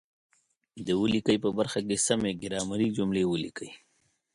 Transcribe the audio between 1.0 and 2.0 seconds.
ولیکئ په برخه کې